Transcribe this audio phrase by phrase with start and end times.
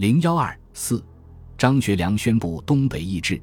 [0.00, 1.04] 零幺二四，
[1.58, 3.38] 张学良宣布东北易帜。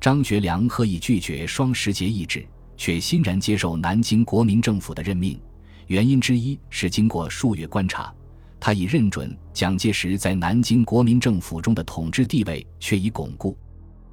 [0.00, 5.38] 张学良刻意拒绝双十节易帜，却欣然接受南京国民政府的任命。
[5.86, 8.10] 原因之一是经过数月观察，
[8.58, 13.54] 他已认准蒋介石在南京国民政府中的统治地位却已巩固。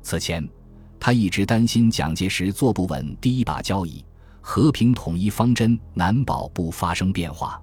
[0.01, 0.45] 此前，
[0.99, 4.03] 他一直担心蒋介石坐不稳第一把交椅，
[4.41, 7.57] 和平统一方针难保不发生变化。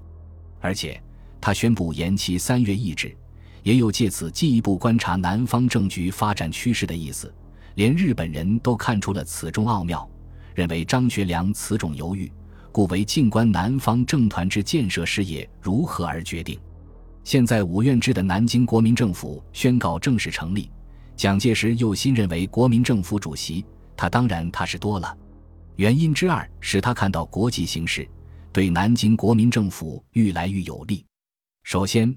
[0.58, 0.98] 而且，
[1.38, 3.14] 他宣布延期三月易帜，
[3.62, 7.32] 也有借此进一步观察南方政局发展趋势的意思。
[7.74, 10.08] 连日本人都看出了此中奥妙，
[10.54, 12.30] 认为张学良此种犹豫，
[12.70, 16.58] 故为静观南方政团之建设事业如何而决定。
[17.24, 20.70] 现在五院制的南京国民政府宣告正式成立，
[21.16, 23.64] 蒋介石又新任为国民政府主席，
[23.96, 25.16] 他当然踏实多了。
[25.76, 28.06] 原因之二是他看到国际形势
[28.52, 31.06] 对南京国民政府愈来愈有利。
[31.62, 32.14] 首先，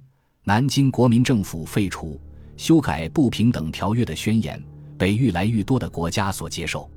[0.47, 2.21] 南京国民政府废除、
[2.55, 4.63] 修改不平等条约的宣言。
[4.95, 6.89] 被愈来愈多的国家所接受，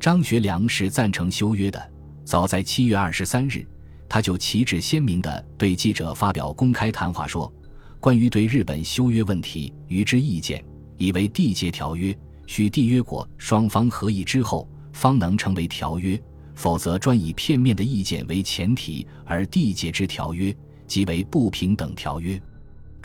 [0.00, 1.92] 张学良是赞成修约的。
[2.24, 3.64] 早在七月二十三日，
[4.08, 7.52] 他就旗帜鲜明地对记者发表公开谈话说
[8.00, 10.64] ：“关于对日本修约问题与之意见，
[10.96, 12.16] 以为缔结条约
[12.46, 16.20] 需缔约国双方合意之后方能成为条约，
[16.54, 20.52] 否则专以片面的意见为前提而缔结之条约，
[20.88, 22.40] 即为不平等条约。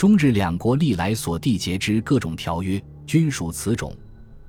[0.02, 3.96] 中日两国历来所缔结之各种条约，均属此种。”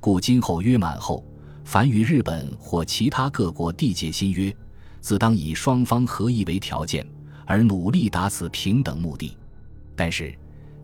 [0.01, 1.23] 故今后约满后，
[1.63, 4.51] 凡与日本或其他各国缔结新约，
[5.03, 7.07] 自当以双方合意为条件，
[7.45, 9.37] 而努力达此平等目的。
[9.95, 10.35] 但是，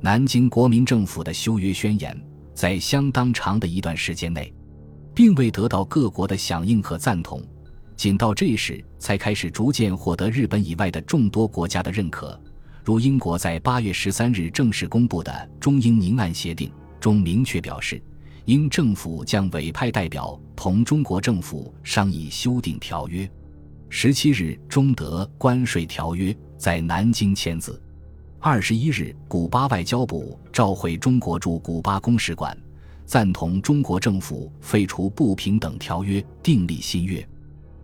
[0.02, 2.14] 南京国民政府的修约宣言，
[2.52, 4.52] 在相当长的一段时间内，
[5.14, 7.42] 并未得到各国的响应和赞同，
[7.96, 12.38] 仅到这时才开始逐渐获得日本以外的众多国家的认可。
[12.88, 18.02] 如英国在八月十三日正式公布的《中英宁岸协定》中明确表示。
[18.46, 23.30] 英政府将委派代表同中国政府商议修订条约。
[23.90, 27.78] 十七日，中德关税条约在南京签字。
[28.38, 32.56] 二十一日，古巴外交部召回中国驻古巴公使馆，
[33.04, 37.22] 赞同中国政府废除不平等条约，订立新约。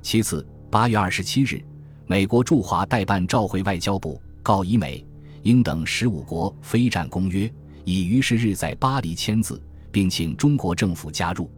[0.01, 1.63] 其次，八月二十七日，
[2.07, 5.05] 美国驻华代办召回外交部，告以美、
[5.43, 7.53] 英等十五国非战公约，
[7.85, 9.61] 已于是日在巴黎签字。
[9.95, 11.49] 并请中国政府加入。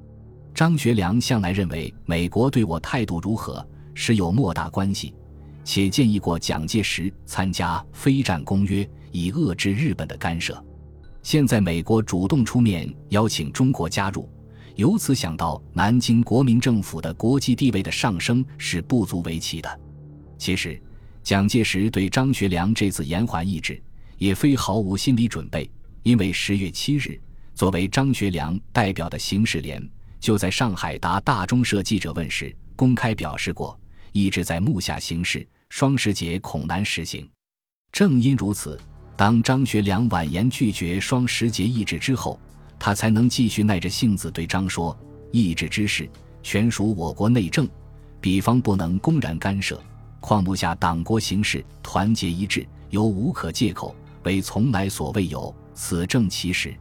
[0.54, 5.14] 张学良向来认为美国对我态度如何，实有莫大关系，
[5.64, 10.62] 且建议过蒋介石参加非战公约，以遏制日本的干涉。
[11.22, 14.28] 现在美国主动出面邀请中国加入，
[14.74, 19.80] 由此想到南京国民政府的国际地位的上升是不足为奇的。
[20.36, 20.78] 其实，
[21.26, 23.82] 蒋介石对张学良这次延缓意志，
[24.16, 25.68] 也非毫无心理准备，
[26.04, 27.20] 因为十月七日。
[27.52, 29.84] 作为张学良代表的邢世廉，
[30.20, 33.76] 就在上海答大中社记者问时，公开表示过，
[34.12, 37.28] 一直在目下行事，双十节恐难实行。
[37.90, 38.80] 正因如此，
[39.16, 42.38] 当张学良婉言拒绝双十节议制之后，
[42.78, 44.96] 他才能继续耐着性子对张说
[45.32, 46.08] ：“议制之事，
[46.44, 47.68] 全属我国内政，
[48.20, 49.82] 彼方不能公然干涉。
[50.26, 53.94] 况目下党国形势，团结一致，犹无可借口，
[54.24, 56.76] 为从来所未有，此正其时。”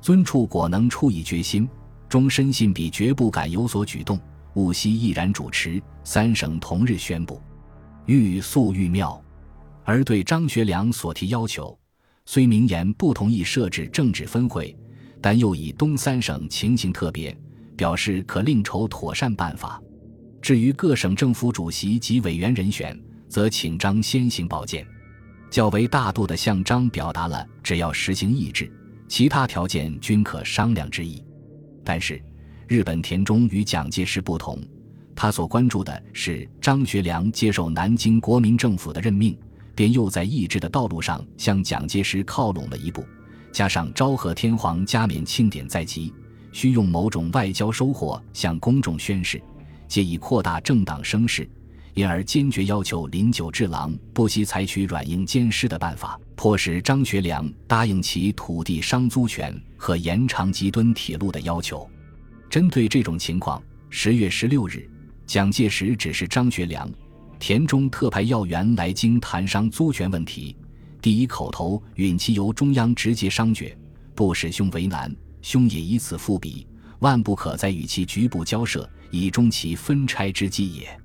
[0.00, 1.68] 尊处果能出以决心，
[2.08, 4.18] 终深信彼绝不敢有所举动。
[4.54, 5.82] 务希毅然主持。
[6.02, 7.38] 三省同日宣布，
[8.06, 9.22] 欲速欲妙。
[9.84, 11.78] 而对张学良所提要求，
[12.24, 14.74] 虽明言不同意设置政治分会，
[15.20, 17.36] 但又以东三省情形特别，
[17.76, 19.78] 表示可另筹妥善办法。
[20.40, 24.86] 至于各省政府主席及委员人选，则请张先行保荐。
[25.50, 28.70] 较为大度的向张表达了只要实行意志。
[29.08, 31.24] 其他条件均可商量之意，
[31.82, 32.22] 但是
[32.66, 34.62] 日本田中与蒋介石不同，
[35.16, 39.34] 他所关注的是张学良接受南京国民政府的任命，
[39.74, 43.02] 便又在意志的道路上向蒋介石靠拢了一步。
[43.50, 46.12] 加上昭和天皇加冕庆典在即，
[46.52, 49.40] 需用某种外交收获向公众宣示，
[49.88, 51.48] 借以扩大政党声势。
[51.94, 61.90] 因而坚决要求林久治郎不惜采取软硬兼施的办法，迫使张学良答应其土地商租权和延长吉敦铁路的要求。
[62.48, 64.88] 针对这种情况，十月十六日，
[65.26, 66.88] 蒋介石指示张学良、
[67.40, 70.56] 田中特派要员来京谈商租权问题。
[71.02, 73.76] 第一口头允其由中央直接商决，
[74.14, 75.12] 不使兄为难，
[75.42, 76.64] 兄也以此复彼，
[77.00, 81.00] 万不可再与其局部交涉，以终其分拆之计也。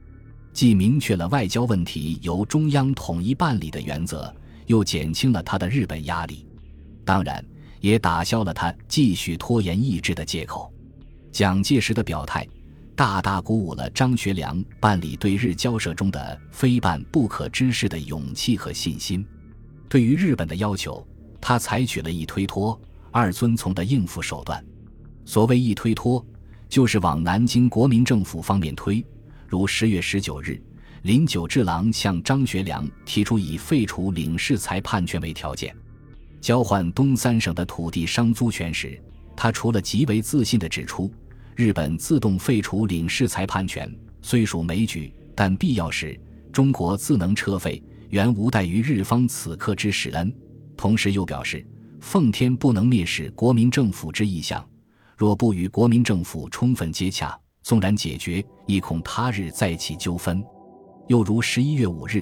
[0.52, 4.34] 既明确了外交问题由中央统一办理的原则，
[4.68, 6.48] 又减轻了他的日本压力。
[7.04, 7.44] 当然，
[7.80, 10.72] 也打消了他继续拖延意志的借口。
[11.32, 12.48] 蒋介石的表态，
[12.96, 19.26] 大大鼓舞了张学良办理对日交涉中的非办不可之事的勇气和信心。
[19.90, 21.06] 对于日本的要求，
[21.42, 22.80] 他采取了一推脱、
[23.12, 24.64] 二遵从的应付手段。
[25.26, 26.26] 所谓一推脱，
[26.68, 29.04] 就是往南京国民政府方面推。
[29.48, 30.62] 如十月十九日，
[31.04, 35.76] 林九之郎向张学良提出以废除领事裁判权为条件。
[36.42, 39.02] 交换东三省的土地商租权时，
[39.36, 41.12] 他除了极为自信地指出，
[41.56, 43.90] 日本自动废除领事裁判权
[44.22, 46.20] 虽属枚举，但必要时
[46.52, 50.34] 中国自能撤废，原无待于日方此刻之使恩。
[50.76, 51.66] 同时又表示，
[52.00, 54.68] 奉天不能蔑视国民政府之意向，
[55.24, 60.44] 若不与国民政府充分接洽，纵然解决，亦恐他日再起纠纷。
[61.08, 62.22] 又如十一月五日。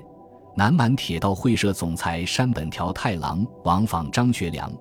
[0.56, 4.72] 南满铁道会社总裁山本条太郎往访张学良，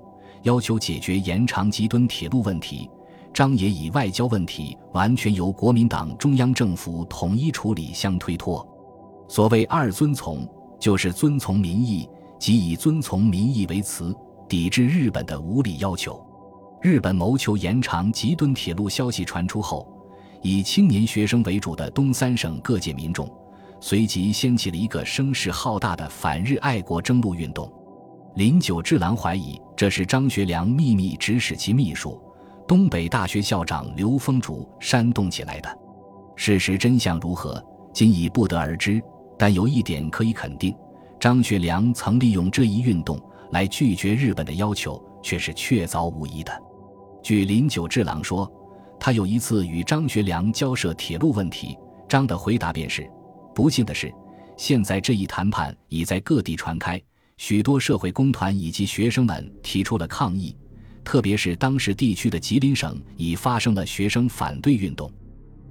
[0.43, 2.91] 要求解决延长吉敦铁路问题。
[3.33, 8.63] 张也以外交问题完全由国民党中央政府统一处理相推脱。
[9.31, 10.47] 所谓二遵从，
[10.79, 12.07] 就是遵从民意，
[12.39, 14.15] 即以遵从民意为辞，
[14.47, 16.23] 抵制日本的无理要求。
[16.81, 19.87] 日本谋求延长吉敦铁路消息传出后，
[20.41, 23.31] 以青年学生为主的东三省各界民众。
[23.83, 27.71] 随即掀起了一个声势浩大的反日爱国征路运动。
[28.35, 32.19] 林九治郎怀疑这是张学良秘密指使其秘书、
[32.67, 35.79] 东北大学校长刘丰竹煽动起来的。
[36.35, 37.63] 事实真相如何，
[37.93, 39.03] 今已不得而知。
[39.39, 40.75] 但有一点可以肯定：
[41.19, 46.53] 张学良曾利用这一运动来拒绝日本的要求，却是确凿无疑的。
[47.23, 48.51] 据林九治郎说，
[48.99, 51.77] 他有一次与张学良交涉铁路问题，
[52.09, 53.09] 张的回答便是。
[53.55, 54.13] 不幸的是，
[54.57, 57.01] 现在这一谈判已在各地传开，
[57.37, 60.57] 许多社会工团以及学生们提出了抗议，
[61.05, 65.11] 特别是当时地区的吉林省已发生了学生反对运动。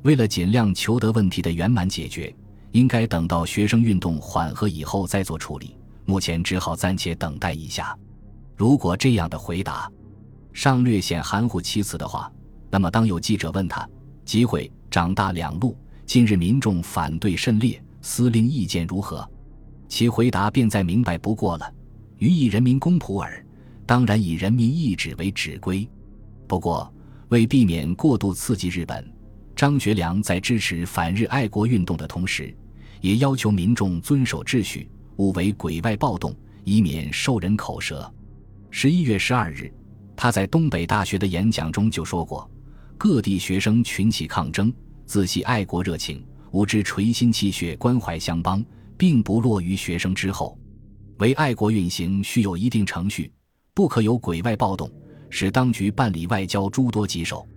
[0.04, 2.34] 为了尽量求得问题的圆满解决，
[2.72, 5.76] 应该等到学生运动缓和以后再做处理。
[6.06, 7.98] 目前只好暂且等待一下。
[8.56, 9.92] 如果这样的回答
[10.62, 12.30] 尚略显含糊其辞的话，
[12.70, 13.88] 那么当有记者问他，
[14.26, 15.74] 机会长大两路。
[16.06, 19.26] 近日民众反对甚烈，司令意见如何？
[19.88, 21.74] 其回答便再明白不过了：
[22.18, 23.42] 予以人民公仆耳，
[23.86, 25.88] 当然以人民意志为指归。
[26.46, 26.94] 不过，
[27.30, 29.10] 为避免过度刺激日本，
[29.56, 32.54] 张学良在支持反日爱国运动的同时，
[33.00, 36.36] 也要求民众遵守秩序，勿为鬼外暴动，
[36.66, 38.14] 以免受人口舌。
[38.70, 39.72] 十一月十二日，
[40.22, 42.52] 他在东北大学的演讲中就说过：
[42.98, 44.70] 各地学生群起抗争。
[45.06, 46.22] 自系爱国热情，
[46.52, 48.62] 吾之垂心泣血关怀乡邦，
[48.98, 50.60] 并不落于学生之后。
[51.20, 53.32] 为爱国运行，须有一定程序，
[53.74, 54.92] 不可有鬼外暴动，
[55.30, 57.48] 使当局办理外交诸多棘手。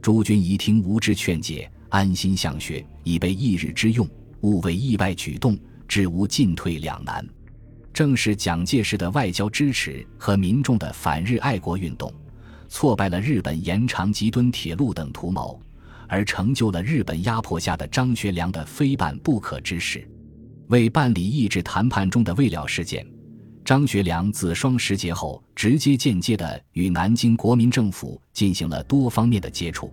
[0.00, 4.08] 诸君宜听吾之劝解，安心向学，以备一日之用，
[4.42, 5.58] 勿为意外举动，
[5.88, 7.26] 致无进退两难。
[7.94, 12.12] 正是蒋介石的外交支持和民众的反日爱国运动，
[12.68, 15.58] 挫败了日本延长吉敦铁路等图谋。
[16.06, 20.06] 而成就了日本压迫下的张学良的非办不可之事。
[20.68, 23.04] 为办理抑制谈判中的未了事件，
[23.64, 29.92] 张学良自双十节后，直接间接的与南京国民政府进行了多方面的接触。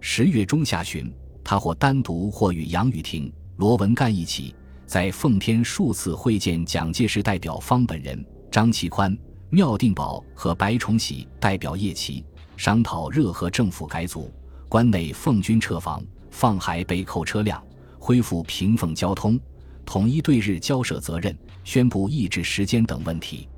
[0.00, 1.12] 十月中下旬，
[1.44, 4.54] 他或单独或与杨雨婷、罗文干一起，
[4.92, 9.16] 在奉天数次会见蒋介石代表方本人、张其宽、
[9.52, 12.22] 廖定保和白崇禧代表叶奇，
[12.58, 14.30] 商讨热河政府改组。
[14.68, 17.64] 关内奉军撤防，放海北扣车辆，
[17.98, 19.40] 恢复平奉交通，
[19.86, 21.34] 统一对日交涉责任，
[21.64, 23.48] 宣布抑制时间等问题。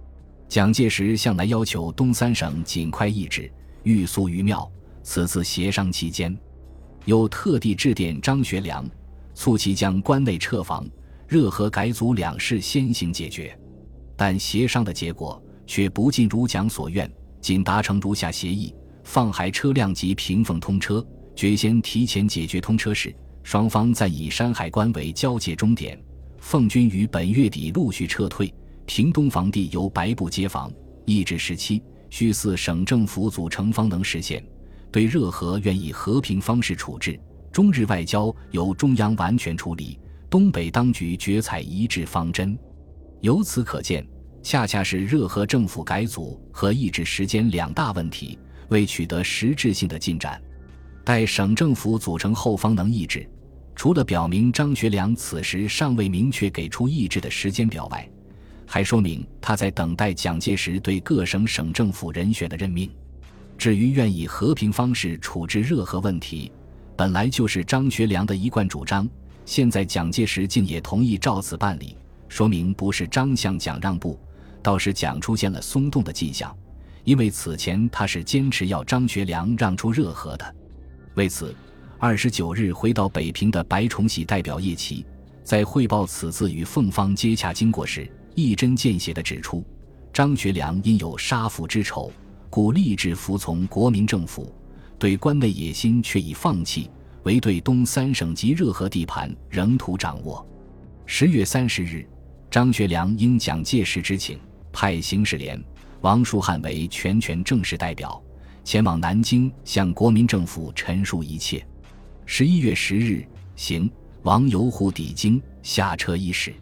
[0.48, 3.50] 蒋介石向来要求东三省尽快抑制，
[3.82, 4.70] 欲速于妙。
[5.02, 6.38] 此次协商期间，
[7.06, 8.88] 又特地致电张学良，
[9.34, 10.86] 促其将关内撤防、
[11.26, 13.56] 热河改组两事先行解决。
[14.16, 18.74] 但协商的结果却不尽如蒋所愿，仅达成如下协议。
[19.02, 21.04] 放海车辆及平奉通车，
[21.36, 23.14] 决先提前解决通车事。
[23.42, 26.02] 双方暂以山海关为交界终点。
[26.38, 28.52] 奉军于本月底陆续撤退，
[28.86, 30.72] 平东防地由白布接防。
[31.04, 34.42] 一至时期需四省政府组成方能实现。
[34.90, 37.20] 对热河愿以和平方式处置，
[37.52, 39.98] 中日外交由中央完全处理。
[40.34, 42.58] 东北当局决采一致方针。
[43.20, 44.04] 由此可见，
[44.42, 48.36] 恰恰是热河政府改组和抑制时间两大问题。
[48.68, 50.42] 未取得实质性的进展，
[51.04, 53.30] 待省政府组成后方能抑制。
[53.76, 58.10] 除了表明张学良此时尚未明确给出抑制的时间表外，
[58.66, 62.90] 还说明他在等待蒋介石对各省省政府人选的任命。
[63.56, 66.50] 至于愿以和平方式处置热河问题，
[66.96, 69.08] 本来就是张学良的一贯主张。
[69.44, 71.96] 现在蒋介石竟也同意照此办理，
[72.28, 74.18] 说明不是张向蒋让步，
[74.62, 76.54] 倒是蒋出现了松动的迹象。
[77.04, 80.54] 因为此前他是坚持要张学良让出热河的。
[81.14, 81.54] 为此，
[81.98, 85.04] 二十九日回到北平的白崇禧代表叶奇，
[85.42, 89.62] 在汇报此次与凤芳接洽经过时，一针见血地指出，
[90.14, 92.10] 张学良因有杀父之仇，
[92.48, 94.50] 故立志服从国民政府，
[94.98, 96.90] 对关内野心却已放弃。
[97.24, 100.46] 唯对东三省及热河地盘仍图掌握。
[101.06, 102.06] 十月三十日，
[102.50, 104.38] 张学良应蒋介石之请，
[104.72, 105.62] 派邢世廉、
[106.02, 108.22] 王树汉为全权正式代表，
[108.62, 111.66] 前往南京向国民政府陈述一切。
[112.26, 113.26] 十一月十日，
[113.56, 113.90] 邢、
[114.22, 116.54] 王由沪抵京，下车伊始，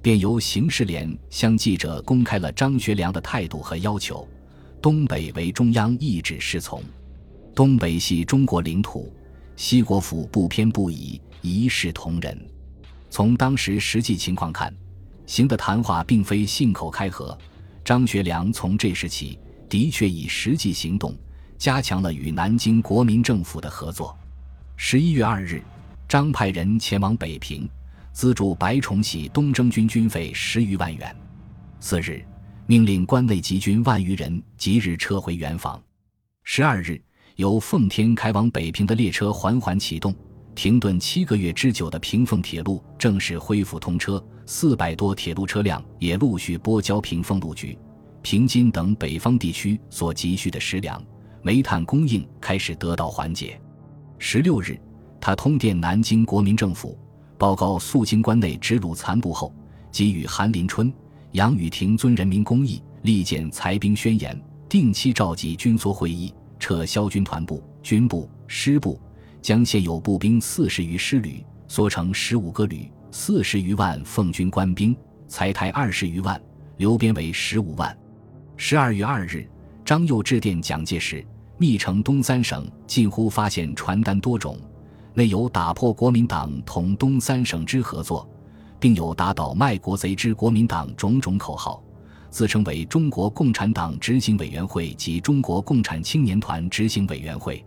[0.00, 4.26] 便由邢世廉向记者公开了张学良的态度和要求：
[4.80, 6.82] 东北为中央意志侍从，
[7.54, 9.12] 东北系中国领土。
[9.56, 12.38] 西国府不偏不倚，一视同仁。
[13.10, 14.74] 从当时实际情况看，
[15.26, 17.36] 行的谈话并非信口开河。
[17.84, 21.14] 张学良从这时起，的确以实际行动
[21.58, 24.16] 加强了与南京国民政府的合作。
[24.76, 25.62] 十一月二日，
[26.08, 27.68] 张派人前往北平，
[28.12, 31.14] 资助白崇禧东征军军费十余万元。
[31.78, 32.24] 次日，
[32.66, 35.80] 命令关内集军万余人即日撤回原防。
[36.44, 37.00] 十二日。
[37.36, 40.14] 由奉天开往北平的列车缓缓启动，
[40.54, 47.78] 停顿七个月之久的平凤铁路正式恢复通车，四百多铁路车辆也陆续拨交平凤路局、
[48.20, 51.02] 平津等北方地区所急需的食粮、
[51.42, 53.58] 煤炭供应开始得到缓解。
[54.18, 54.78] 十六日，
[55.20, 56.98] 他通电南京国民政府，
[57.38, 59.54] 报告肃清关内直鲁残部后，
[59.90, 60.92] 给予韩林春、
[61.32, 66.32] 杨宇霆遵人民公义，力荐裁兵宣言，定期召集军缩会议。
[66.62, 68.96] 撤销军团部、军部、师部，
[69.40, 76.40] 将现有步兵四十余师旅缩成十五个旅，四十余万奉军官兵，裁汰二十余万，
[76.76, 77.98] 留编为十五万。
[78.56, 79.44] 十二月二日，
[79.84, 81.26] 张佑致电蒋介石，
[81.58, 84.56] 密城东三省近乎发现传单多种，
[85.14, 88.30] 内有打破国民党同东三省之合作，
[88.78, 91.82] 并有打倒卖国贼之国民党种种口号。
[92.32, 97.62] 自称为中国共产党执行委员会及中国共产青年团执行委员会，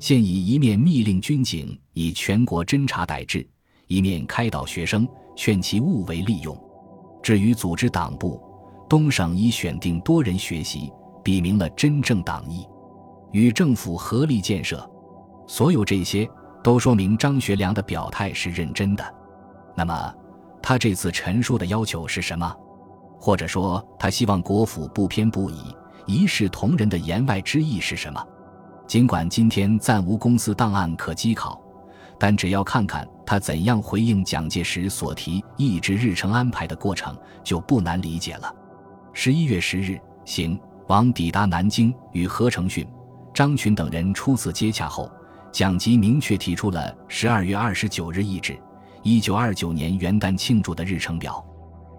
[0.00, 3.46] 现以一面密令军警以全国侦查逮制，
[3.86, 6.58] 一面开导学生，劝其勿为利用。
[7.22, 8.42] 至于组织党部，
[8.88, 10.90] 东省已选定多人学习，
[11.22, 12.66] 比明了真正党意，
[13.32, 14.90] 与政府合力建设。
[15.46, 16.26] 所有这些
[16.64, 19.04] 都说明张学良的表态是认真的。
[19.76, 20.14] 那么，
[20.62, 22.56] 他这次陈述的要求是什么？
[23.18, 25.74] 或者说，他希望国府不偏不倚、
[26.06, 28.24] 一视同仁的言外之意是什么？
[28.86, 31.60] 尽管今天暂无公司档案可稽考，
[32.18, 38.50] 但只要看看他怎样回应蒋介石所提一直日程安排的过程，就不难理解了。
[39.12, 42.86] 十一月十日，行王抵达南京，与何成训、
[43.34, 45.10] 张群等人初次接洽后，
[45.52, 48.58] 蒋吉明确提出了十二月二十九日易制，
[49.02, 51.44] 一九二九年元旦庆祝的日程表。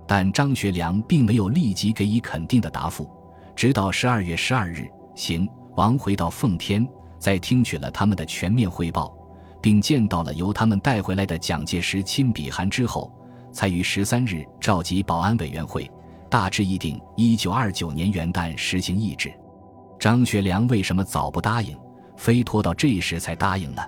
[0.09, 3.07] 但张学良并没有立即给予肯定的答复，
[3.55, 6.83] 直到十二月十二日，行王回到奉天，
[7.19, 9.15] 在听取了他们的全面汇报，
[9.61, 13.13] 并见到了由他们带回来的蒋介石亲笔函之后，
[13.51, 15.87] 才于十三日召集保安委员会，
[16.27, 19.31] 大致议定一九二九年元旦实行议制。
[19.99, 21.77] 张学良为什么早不答应，
[22.17, 23.83] 非拖到这时才答应呢？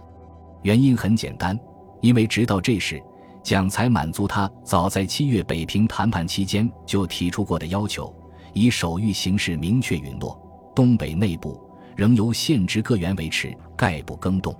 [0.62, 1.60] 原因很简单，
[2.00, 3.02] 因为直到这时。
[3.44, 8.14] 蒋才满足他早在七月北平谈判期间就提出过的要求，
[8.54, 10.40] 以手谕形式明确允诺：
[10.76, 11.60] 东北内部
[11.96, 14.56] 仍由现职各员维持，概不更动。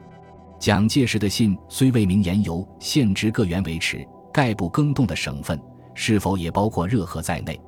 [0.60, 5.60] 蒋介石的信虽未明言由现职各员维持，概不更动的省份
[5.94, 7.60] 是否也包括热河在内，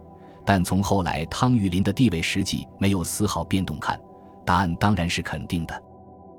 [0.43, 4.00] 但从后来汤玉麟的地位实际没有丝毫变动看，
[4.46, 5.84] 答案当然是肯定的。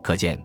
[0.02, 0.38] 可见，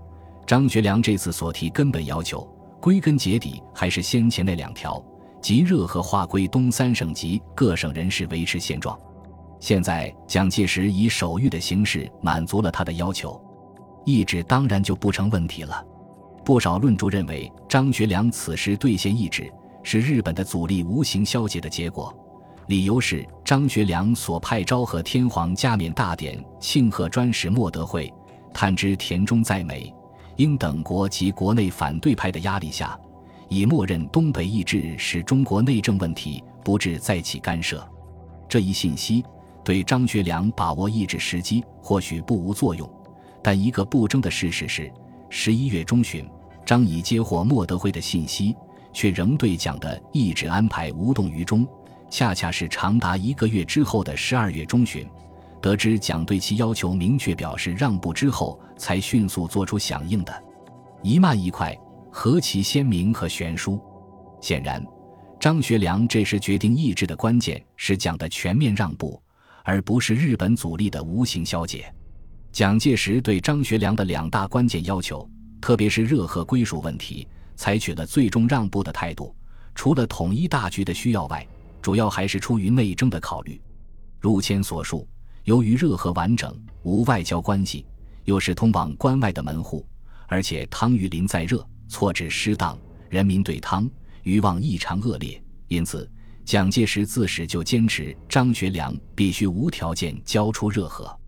[0.46, 2.48] 张学良这次所提根本要求。
[2.82, 5.04] 归根结底还是先前那两条，
[5.42, 8.98] 即热河划归东三省及各省人士维持现状。
[9.60, 13.40] 现在蒋介石以手谕的形式满足了他的要求，
[14.06, 15.86] 意志当然就不成问题了。
[16.46, 19.52] 不少论著认为，张学良此时兑现意志
[19.84, 22.16] 是日本的阻力无形消解的结果，
[22.68, 28.12] 理由是张学良所派昭和天皇加冕大典庆贺专使莫德惠，
[28.54, 29.94] 探知田中在美。
[30.40, 32.98] 英等国及国内反对派的压力下，
[33.50, 37.86] 已默认东北易帜是中国内政问题，不致再起干涉。
[38.48, 39.22] 这一信息
[39.66, 42.90] 对张学良把握抑制时机或许不无作用，
[43.44, 44.90] 但一个不争的事实是，
[45.30, 46.26] 十一月中旬，
[46.66, 48.56] 张已接获莫德惠的信息，
[48.94, 51.68] 却仍对蒋的意志安排无动于衷。
[52.10, 55.06] 恰恰是长达一个月之后的十二月中旬，
[55.62, 60.44] 得知蒋对其要求明确表示让步之后，才迅速做出响应的，
[61.04, 61.78] 一慢一快，
[62.12, 63.80] 何其鲜明和悬殊！
[64.42, 64.86] 显然。
[65.40, 69.22] 张学良这时决定意志的关键是蒋的全面让步，
[69.64, 71.94] 而不是日本阻力的无形消解。
[72.52, 75.30] 蒋介石对张学良的两大关键要求，
[75.62, 77.26] 特别是热河归属问题，
[77.56, 79.34] 采取了最终让步的态度。
[79.74, 81.48] 除了统一大局的需要外，
[81.82, 83.62] 主要还是出于内政的考虑。
[84.20, 85.08] 如前所述，
[85.50, 87.84] 由于热河完整无外交关系，
[88.26, 89.84] 又是通往关外的门户，
[90.28, 92.78] 而且汤玉麟在热错置失当，
[93.10, 93.90] 人民对汤。
[94.22, 96.08] 欲望异常恶劣，因此
[96.46, 101.20] 蒋介石自始就坚持张学良必须无条件交出热河。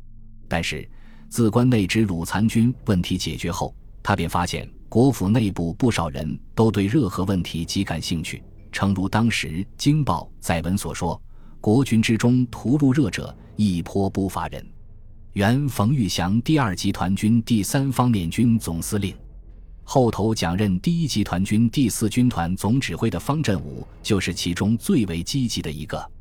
[0.48, 0.88] 但是，
[1.28, 8.44] 自关内之鲁残军问题解决后，他便发现国府内部不少人都对热河问题极感兴趣。
[8.72, 9.48] 诚如当时
[9.80, 11.20] 《京报》载文所说
[11.62, 14.66] ：“国军之中屠入热者亦颇不乏人。”
[15.34, 19.16] 原冯玉祥第二集团军第三方面军总司令。
[19.84, 26.12] 后头蒋任第一集团军第四军团总指挥的方振武，就是其中最为积极的一个。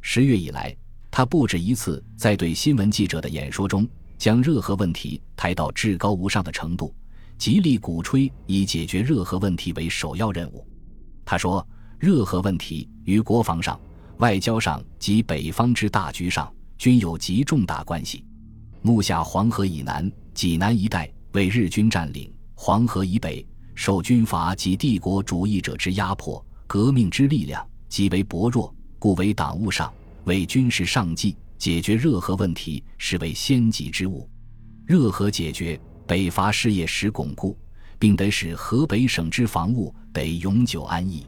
[0.00, 0.74] 十月以来，
[1.10, 6.94] 他不止一次在对新闻记者的演说中，将热河问题抬到至高无上的程度，
[7.38, 10.66] 极力鼓吹以解决热河问题为首要任务。
[11.24, 11.66] 他说
[11.98, 13.80] ：“热河问题于国防上、
[14.18, 18.24] 外交上及北方之大局上，均有极重大关系。
[18.82, 29.92] 目下黄河以南、济南一带为日军占领。”黄河以北受军阀及帝国主义者之压迫，革命之力量极为薄弱，故为党务上、
[30.24, 34.28] 为军事上计，解决热河问题是为先急之务。
[34.86, 37.58] 热河解决，北伐事业实巩固，
[37.98, 41.26] 并得使河北省之防务得永久安逸。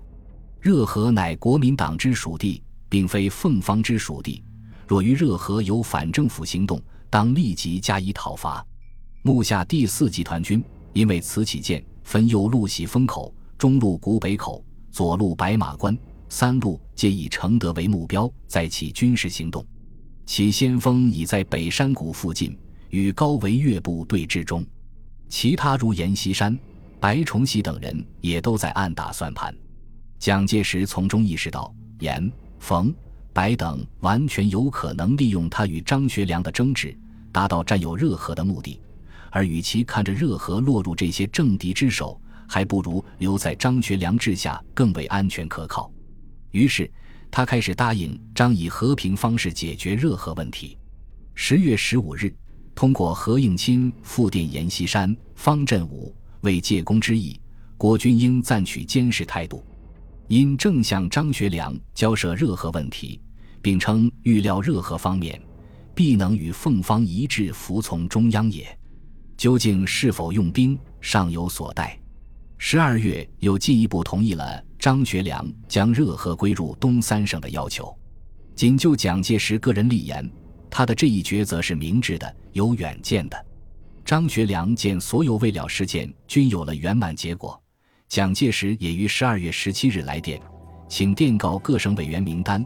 [0.61, 4.43] 热河乃国民党之属地，并非奉方之属地。
[4.87, 8.65] 若于热河有反政府行动，当立即加以讨伐。
[9.23, 10.63] 目下第四集团军。
[10.93, 15.95] 因为此起见，分右路喜峰口，中路古北口，左路白马关，
[16.31, 19.63] 三路皆以承德为目标，在起军事行动。
[20.25, 24.65] 其先锋已在北山谷附近与高维岳部对峙中，
[25.29, 26.59] 其他如阎锡山、
[26.99, 29.55] 白崇禧等人也都在暗打算盘。
[30.19, 32.33] 蒋介石从中意识到，阎、
[32.67, 32.93] 冯、
[33.33, 36.99] 白等完全有可能利用他与张学良的争执，
[37.31, 38.81] 达到占有热河的目的。
[39.31, 45.89] 而与其看着热河落入这些政敌之手，还不如留在张学良治下更为安全可靠。
[46.51, 46.91] 于是，
[47.31, 50.77] 他开始答应张以和平方式解决热河问题。
[51.37, 52.35] 十月十五日，
[52.75, 57.41] 通过何应钦复电阎锡山、方振武，为借功之意，
[57.77, 59.65] 国军应暂取监视态度。
[60.29, 63.21] 因正向张学良交涉热河问题，
[63.63, 65.41] 并称预料热河方面
[65.95, 68.67] 必能与奉方一致服从中央也。
[69.37, 71.99] 究竟是否用兵，尚有所待。
[72.59, 77.97] 十二月又进一步同意了张学良将热河归入东三省的要求。
[78.55, 80.29] 仅就蒋介石个人立言，
[80.71, 83.47] 他的这一抉择是明智的、有远见的。
[84.05, 87.63] 张学良见所有未了事件均有了圆满结果，
[88.09, 90.41] 蒋介石也于十二月十七日来电，
[90.89, 92.65] 请电告各省委员名单，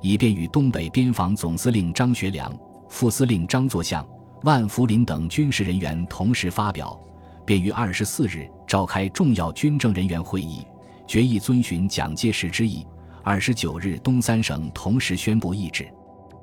[0.00, 2.54] 以便与东北边防总司令张学良、
[2.88, 4.06] 副司令张作相。
[4.42, 7.00] 万福林等军事人员同时发表，
[7.46, 10.66] 便于二十四日召开重要军政人员会议，
[11.06, 12.86] 决议遵循蒋介石之意。
[13.24, 15.88] 二十九日，东三省同时宣布议志。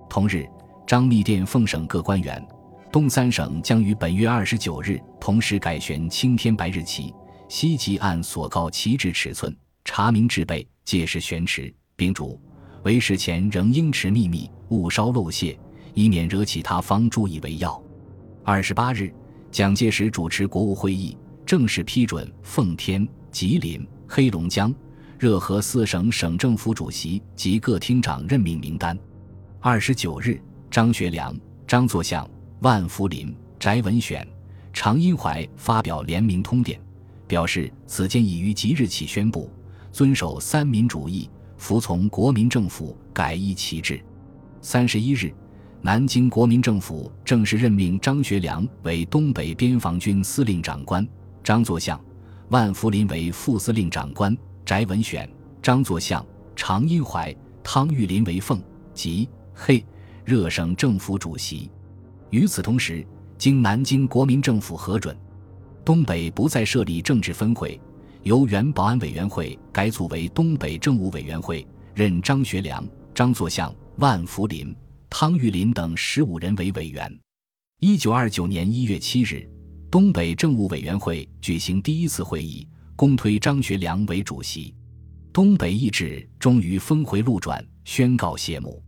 [0.09, 0.47] 同日，
[0.87, 2.41] 张密电奉省各官员，
[2.89, 7.13] 东三省将于本月二十九日同时改选青天白日旗，
[7.49, 12.39] 西即按所告旗帜尺寸查明制备，届时悬持，并嘱
[12.83, 15.59] 为事前仍应持秘密，勿稍漏泄，
[15.95, 17.81] 以免惹起他方注意为要。
[18.43, 19.11] 二十八日，
[19.51, 24.73] 蒋介石主持国务会议，正式批准奉天、吉林、黑龙江、
[25.17, 28.97] 热河四省省政府主席及各厅长任命名单。
[29.59, 31.35] 二十九日，张学良、
[31.65, 34.25] 张作相、万福林、翟文选、
[34.71, 36.79] 常荫槐发表联名通电，
[37.29, 39.49] 表示此间已于即日起宣布
[39.91, 44.03] 遵守三民主义，服从国民政府，改依旗帜。
[44.61, 45.33] 三十一日。
[45.81, 51.07] 南京国民政府正式任命张学良为东北边防军司令长官，
[51.41, 51.97] 张作相、
[52.49, 55.29] 万福林为副司令长官，翟文选、
[55.61, 58.61] 张作相、常荫槐、汤玉麟为奉、
[58.93, 59.81] 吉、嘿，
[60.25, 61.71] 热省政府主席。
[62.29, 65.15] 与此同时，经南京国民政府核准，
[65.89, 67.81] 东北不再设立政治分会，
[68.21, 74.71] 由原保安委员会改组为东北政务委员会，任张学良、张作相、万福林、
[75.09, 77.11] 汤玉麟等十五人为委员。
[77.79, 79.49] 一九二九年一月七日，
[79.89, 84.75] 东北政务委员会举行第一次会议，公推张学良为主席。
[85.33, 88.79] 东北易帜终于峰回路转，宣告谢幕。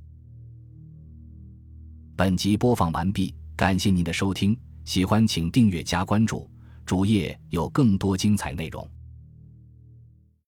[2.15, 6.47] 本集播放完毕，感谢您的收听，喜欢请订阅加关注，
[6.91, 8.85] 主页有更多精彩内容。